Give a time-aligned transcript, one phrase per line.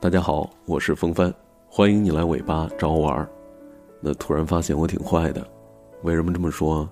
[0.00, 1.34] 大家好，我是风帆，
[1.68, 3.28] 欢迎你来尾巴找我玩儿。
[4.00, 5.44] 那突然发现我挺坏的，
[6.04, 6.88] 为什么这么说？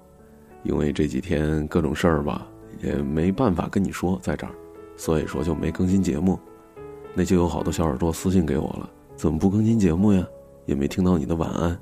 [0.64, 2.48] 因为这几天各种事儿吧，
[2.82, 4.52] 也没办法跟你说在这儿，
[4.96, 6.36] 所以说就没更新节目。
[7.14, 10.26] 那就有好多小耳朵私信给我了，怎么不更新节目呀？
[10.64, 11.78] 也没听到你的晚安，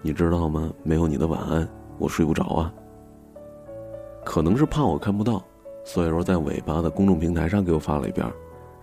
[0.00, 0.72] 你知道吗？
[0.82, 2.72] 没有你的晚安，我睡不着啊。
[4.24, 5.44] 可能是怕我看不到，
[5.84, 8.26] 所以说在尾巴的公众平台上给我发了一遍，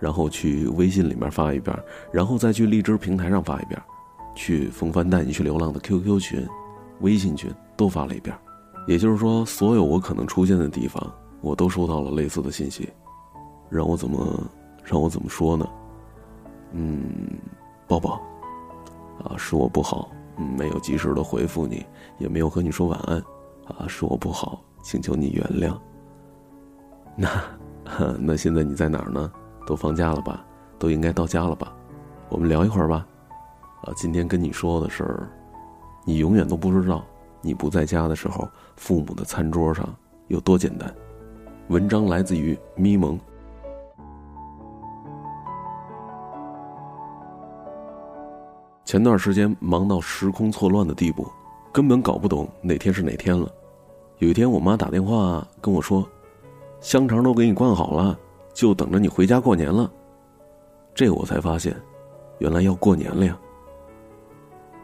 [0.02, 1.72] 然后去微信里面发一遍，
[2.12, 3.80] 然后再去荔枝平台上发一遍，
[4.34, 6.44] 去风帆带你去流浪的 QQ 群、
[7.02, 8.36] 微信群都发了一遍。
[8.88, 11.00] 也就是说，所有我可能出现的地方，
[11.40, 12.88] 我都收到了类似的信息，
[13.70, 14.42] 让我怎么
[14.82, 15.68] 让我怎么说呢？
[16.72, 17.38] 嗯，
[17.86, 18.20] 抱抱。
[19.22, 20.10] 啊，是我不好，
[20.58, 21.86] 没有及时的回复你，
[22.18, 23.18] 也没有和你说晚安，
[23.68, 25.78] 啊，是我不好，请求你原谅。
[27.14, 27.28] 那，
[28.18, 29.30] 那现在你在哪儿呢？
[29.66, 30.44] 都放假了吧？
[30.78, 31.72] 都应该到家了吧？
[32.28, 33.06] 我们聊一会儿吧。
[33.82, 35.28] 啊，今天跟你说的是，
[36.04, 37.04] 你永远都不知道，
[37.40, 39.88] 你不在家的时候，父母的餐桌上
[40.28, 40.92] 有多简单。
[41.68, 43.18] 文章来自于咪蒙。
[48.84, 51.26] 前段时间忙到时空错乱的地步，
[51.72, 53.48] 根本搞不懂哪天是哪天了。
[54.18, 56.06] 有一天，我妈打电话跟我说
[56.80, 58.18] ：“香肠都给你灌好了，
[58.52, 59.90] 就等着你回家过年了。”
[60.94, 61.74] 这我才发现，
[62.38, 63.38] 原来要过年了呀。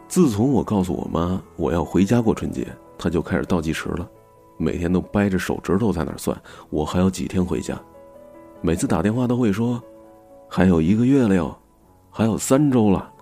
[0.08, 4.08] 自从我告诉我妈我要回家过春节，她就开始倒计时了，
[4.56, 7.78] 每天都掰着手指头在那算，我还有几天回家。
[8.60, 9.82] 每次打电话都会说
[10.48, 11.56] ：“还有一个月了哟，
[12.10, 13.12] 还有三周了。”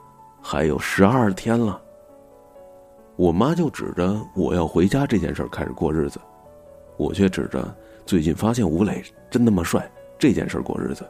[0.48, 1.82] 还有十二天了，
[3.16, 6.20] 我妈就指着我要回家这件事开始过日子，
[6.96, 11.08] 我却指着最近发现吴磊真他妈帅这件事过日子。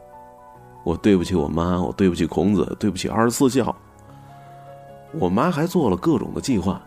[0.85, 3.75] 我对不起我妈，我对不起孔子，对不起二十四孝。
[5.19, 6.81] 我妈还做了各种的计划，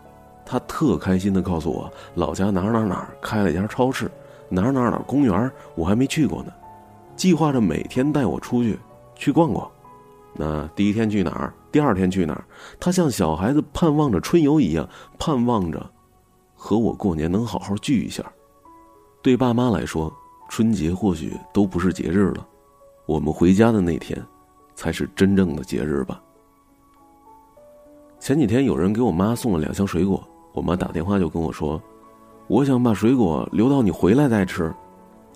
[0.44, 4.10] 她特开心的告诉我，老家哪哪哪开了一家超市，
[4.48, 6.52] 哪哪哪公园我还没去过呢，
[7.14, 8.78] 计划着每天带我出去
[9.14, 9.70] 去逛逛。
[10.32, 11.52] 那第一天去哪儿？
[11.72, 12.44] 第二天去哪儿？
[12.78, 15.84] 她像小孩子盼望着春游一样，盼望着
[16.54, 18.24] 和我过年能好好聚一下。
[19.22, 20.10] 对爸妈来说，
[20.50, 22.44] 春节或许都不是节日了，
[23.06, 24.20] 我们回家的那天，
[24.74, 26.20] 才是真正的节日吧。
[28.18, 30.20] 前几天有人给我妈送了两箱水果，
[30.52, 31.80] 我妈打电话就跟我说
[32.48, 34.74] ：“我想把水果留到你回来再吃。”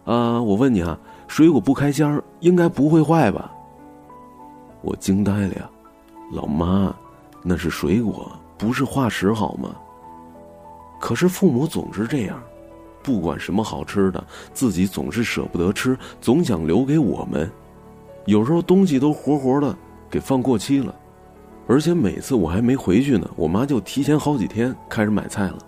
[0.04, 0.98] 啊，我问你啊，
[1.28, 3.54] 水果不开箱应该不会坏吧？
[4.82, 5.70] 我惊呆了呀，
[6.32, 6.92] 老妈，
[7.40, 9.76] 那是水果，不是化石好吗？
[11.00, 12.42] 可是父母总是这样，
[13.04, 17.48] 不管什么好吃的，自己总是舍不得吃，总想留给我们。
[18.24, 19.76] 有时候东西都活活的
[20.10, 20.94] 给放过期了，
[21.68, 25.58] 而且每次我还没回去呢，我妈就提前好几天开始买菜了，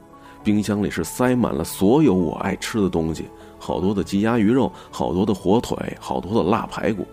[0.42, 3.26] 冰箱里是塞满了所有我爱吃的东西，
[3.58, 7.06] 好多的鸡鸭鱼肉，好多的火腿，好多的腊排骨。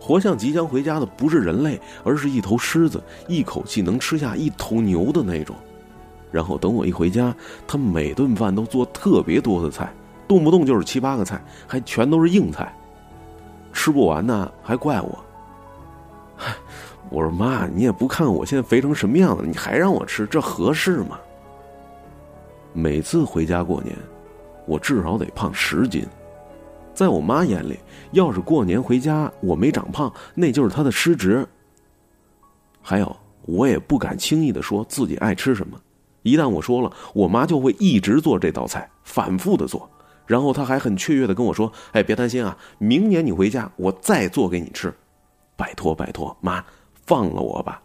[0.00, 5.54] 活像即将回家的不是人类，而是一头狮子，一口气能吃下一头牛的那种。
[6.34, 7.32] 然后等我一回家，
[7.64, 9.94] 他每顿饭都做特别多的菜，
[10.26, 12.76] 动不动就是七八个菜，还全都是硬菜。
[13.72, 15.24] 吃不完呢，还怪我。
[17.08, 21.16] 我说妈，你也不看我现在肥成什么样子，你还让我吃，这合适吗？
[22.72, 23.96] 每次回家过年，
[24.66, 26.04] 我至少得胖十斤。
[26.92, 27.78] 在我妈眼里，
[28.10, 31.46] 要是过年回家我没长胖，那就是她的失职。
[32.82, 35.78] 还有，我也不敢轻易的说自己爱吃什么，
[36.24, 39.88] 一旦我说了，我妈就会一直做这道菜，反复的做，
[40.26, 44.92] 然后她还很雀跃的跟我说：“哎，别担心啊，明年你回家我再做给你吃，
[45.54, 46.64] 拜托拜托，妈
[47.06, 47.80] 放了我吧，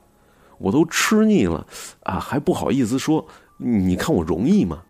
[0.57, 1.63] 我都吃腻了
[2.01, 3.23] 啊，还不好意思说，
[3.57, 4.81] 你看我容易吗？”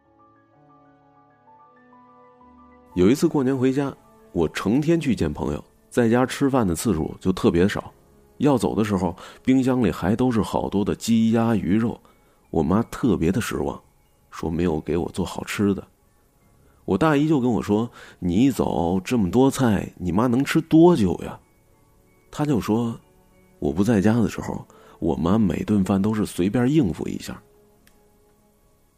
[2.96, 3.94] 有一次过年回家。
[4.32, 7.92] 我成天去见朋友，在家吃饭的次数就特别少。
[8.38, 12.00] 要走的时候，冰箱里还都是好多的鸡鸭鱼肉。
[12.50, 13.80] 我妈特别的失望，
[14.32, 15.88] 说没有给我做好吃的。
[16.86, 21.40] 我大姨就跟我说：“你一走这么多菜，你妈能吃多久呀？”
[22.32, 23.00] 她就说
[23.60, 24.66] ：“我不在家的时候，
[25.00, 27.40] 我妈每顿饭都是随便应付一下。”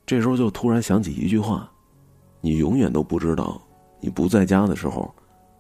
[0.06, 1.69] 这时候就突然想起一句话
[2.39, 3.62] ：“你永远都不知道，
[4.00, 5.13] 你不在家的时候。”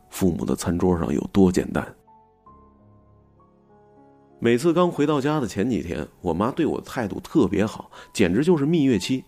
[0.09, 1.87] 父母的餐桌上有多简单？
[4.43, 9.23] 每次刚回到家的前几天，我妈对我的态度特别好，简直就是蜜月期，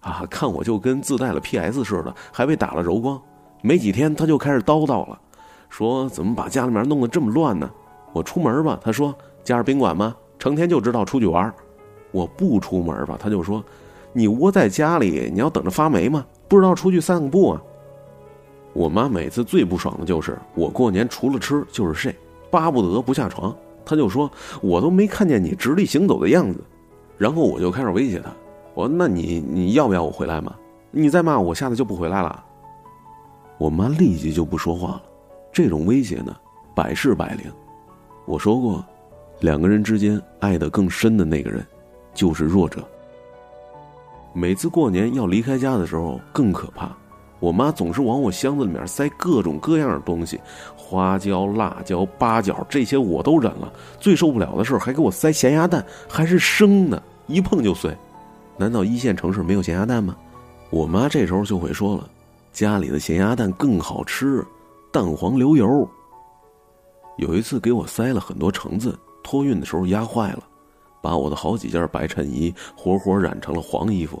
[0.00, 3.18] 啊，看我就跟自带了 PS 似的，还被打了柔光。
[3.62, 5.18] 没几天，她就开始叨叨了，
[5.70, 7.70] 说怎么把家里面弄得这么乱呢？
[8.12, 10.14] 我出门吧，她说家是宾馆吗？
[10.38, 11.50] 成天就知道出去玩
[12.10, 13.64] 我不出门吧，她就说
[14.12, 16.26] ：“你窝在家里，你要等着发霉吗？
[16.46, 17.62] 不知道出去散个步啊？”
[18.74, 22.14] 我妈每次最不爽的就是我过年除了吃就是睡，
[22.50, 23.56] 巴不得不下床。
[23.88, 24.30] 他就说
[24.60, 26.62] ：“我都没看见你直立行走的样子。”
[27.16, 28.30] 然后我就开始威胁他
[28.74, 30.54] ：“我说，那你你要不要我回来嘛？
[30.90, 32.44] 你再骂我，下次就不回来了。”
[33.56, 35.02] 我妈立即就不说话了。
[35.50, 36.36] 这种威胁呢，
[36.76, 37.50] 百试百灵。
[38.26, 38.84] 我说过，
[39.40, 41.66] 两个人之间爱得更深的那个人，
[42.12, 42.86] 就是弱者。
[44.34, 46.94] 每次过年要离开家的时候更可怕，
[47.40, 50.40] 我妈总是往我箱子里面塞各种各样的东西，
[50.76, 53.72] 花椒、辣椒、八角这些我都忍了。
[54.00, 57.96] 最受不了的是还给我塞咸鸭蛋，还是生的，一碰就碎。
[58.56, 60.16] 难道一线城市没有咸鸭蛋吗？
[60.70, 62.08] 我妈这时候就会说了。
[62.52, 64.44] 家里的咸鸭蛋更好吃，
[64.90, 65.88] 蛋黄流油。
[67.18, 70.42] 有一次给我塞了很多橙子，托运的时候压坏了，
[71.00, 74.20] 把我的好几件白衬衣活活染成了黄衣服。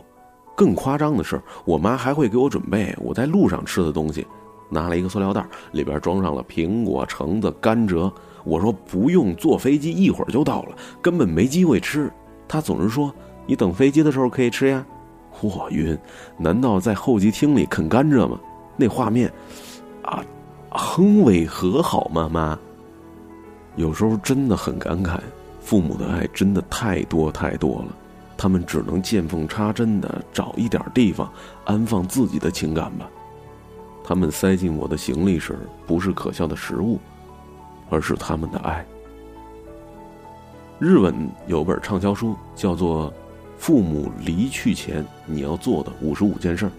[0.58, 4.26] 更夸张的是，我妈还会给我准备我在路上吃的东西，
[4.68, 8.12] 拿了一个塑料袋，里边装上了苹果、橙子、甘蔗。
[8.42, 12.12] 我说不用，坐飞机一会儿就到了，根本没机会吃。
[12.48, 13.14] 她总是说
[13.46, 14.84] 你等飞机的时候可以吃呀。
[15.40, 15.96] 我晕，
[16.36, 18.40] 难道在候机厅里啃甘蔗吗？
[18.76, 19.32] 那画面，
[20.02, 20.24] 啊，
[20.72, 22.58] 很违和，好吗，妈？
[23.76, 25.20] 有时候真的很感慨，
[25.60, 27.96] 父母的爱真的太多太多了，
[28.38, 31.30] 他们只能见缝插针的找一点地方
[31.66, 33.06] 安放自己的情感吧。
[34.02, 36.98] 他们塞进我的行李时，不是可笑的食物，
[37.90, 38.86] 而是他们的爱。
[40.78, 43.12] 日本有本畅销书，叫做。
[43.60, 46.70] 父母离去前你要做的五十五件事，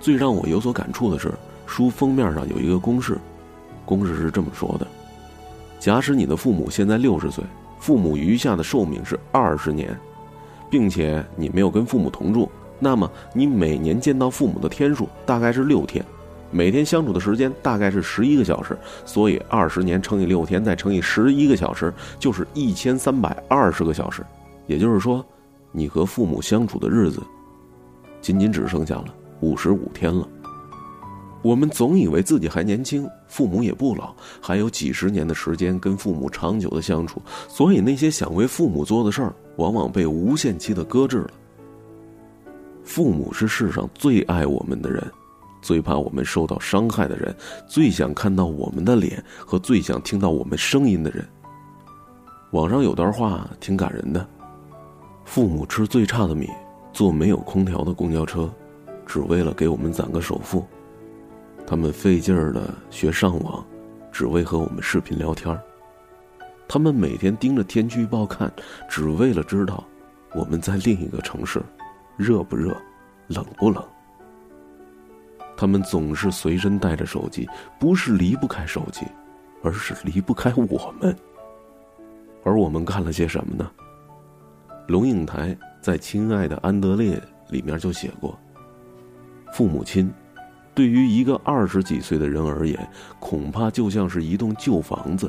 [0.00, 1.30] 最让我有所感触的是，
[1.66, 3.18] 书封面上有一个公式，
[3.84, 4.86] 公式是这么说的：
[5.78, 7.44] 假使你的父母现在六十岁，
[7.78, 9.94] 父母余下的寿命是二十年，
[10.70, 16.04] 并且你没有跟父母同住，那么你每年见到父母的天数大概是六天，
[16.50, 24.24] 每天相处的时间大概是十一个小时，所以二十年乘以六天再乘以十一个小时，就是一千三百二十个小时，
[24.66, 25.24] 也就是说。
[25.72, 27.20] 你和父母相处的日子，
[28.22, 30.26] 仅仅只剩下了五十五天了。
[31.46, 41.30] 我们总以为自己还年轻，父母也不老，还有几十年的时间跟父母长久的相处，所以那些想为父母做的事儿，往往被无限期的搁置了。
[42.82, 45.00] 父母是世上最爱我们的人，
[45.62, 47.32] 最怕我们受到伤害的人，
[47.68, 51.24] 最想看到我们的脸和最想听到我们声音的人。
[52.50, 54.26] 网上有段话挺感人的。
[55.24, 56.50] 父母吃最差的米，
[56.92, 58.50] 坐没有空调的公交车，
[59.06, 60.60] 只为了给我们攒个首付；
[61.66, 63.66] 他们费劲儿的学上网，
[64.12, 65.58] 只为和我们视频聊天
[66.68, 68.52] 他们每天盯着天气预报看，
[68.88, 69.84] 只为了知道
[70.32, 71.60] 我们在另一个城市，
[72.16, 72.76] 热不热，
[73.26, 73.82] 冷不冷。
[75.56, 77.48] 他们总是随身带着手机，
[77.80, 79.06] 不是离不开手机，
[79.62, 81.16] 而是离不开我们。
[82.44, 83.70] 而我们干了些什么呢？
[84.86, 87.16] 龙应台在《亲爱的安德烈》
[87.52, 88.38] 里面就写过
[89.52, 90.12] ：“父母亲，
[90.76, 92.88] 对于一个二十几岁的人而言，
[93.18, 95.28] 恐怕就像是一栋旧房子。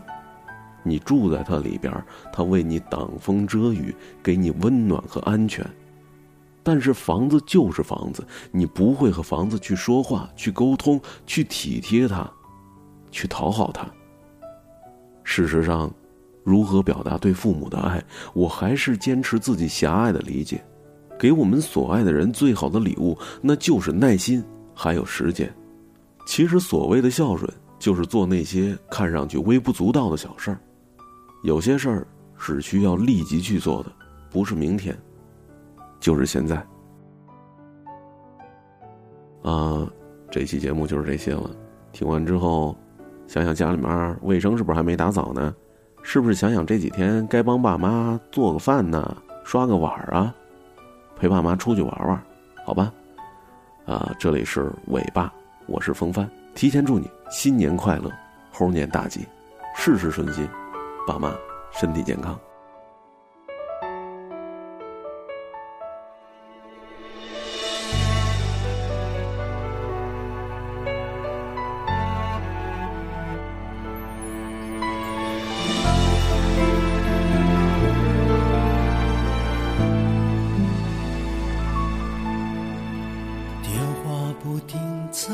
[0.84, 1.92] 你住在它里边，
[2.32, 5.66] 它为你挡风遮雨，给你温暖和安全。
[6.62, 12.30] 但是房子就是房子，你不会和房子去说话、去沟通、去体贴它、
[13.10, 13.90] 去讨好它。
[15.24, 15.92] 事实上。”
[16.48, 18.02] 如何表达对父母的爱？
[18.34, 20.64] 我还是坚持自己狭隘的理解。
[21.20, 24.42] 给我们所爱的人最好的礼物，那就是耐心，
[24.78, 25.52] 还有时间。
[26.28, 30.60] 其实所谓的孝顺，就是做那些看上去微不足道的小事儿。
[31.44, 32.08] 有些事儿
[32.38, 33.92] 是需要立即去做的，
[34.30, 34.96] 不是明天，
[36.00, 36.56] 就是现在。
[39.42, 39.90] 啊，
[40.30, 41.50] 这期节目就是这些了。
[41.92, 42.78] 听完之后，
[43.26, 45.56] 想想家里面卫生是不是还没打扫呢？
[46.04, 50.34] 是不是想想这几天该帮爸妈做个饭呢，刷个碗啊，
[51.16, 52.24] 陪爸妈出去玩玩，
[52.66, 52.94] 好吧？
[53.88, 55.32] 啊，这里是尾巴，
[55.66, 58.12] 我是风帆，提前祝你新年快乐，
[58.52, 59.26] 猴年大吉，
[59.78, 60.46] 事事顺心，
[61.08, 61.34] 爸妈
[61.72, 62.38] 身体健康。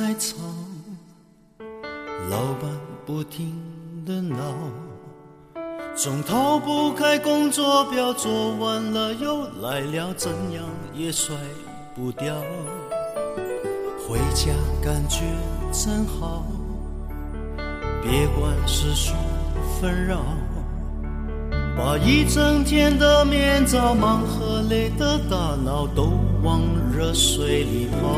[0.06, 0.36] 在吵
[2.30, 2.70] 老板
[3.06, 3.56] 不停
[4.06, 4.38] 的闹，
[5.96, 11.34] 总逃不开工作表，做完了又来了，怎样也甩
[11.96, 12.36] 不掉。
[14.06, 14.52] 回家
[14.84, 15.22] 感觉
[15.72, 16.44] 真好，
[18.02, 19.14] 别管世俗
[19.80, 20.18] 纷扰，
[21.78, 26.12] 把一整天的面罩、忙和累的大脑都
[26.44, 26.60] 往
[26.92, 28.18] 热水里泡，